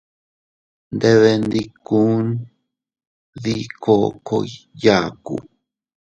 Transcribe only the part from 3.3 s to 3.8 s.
dii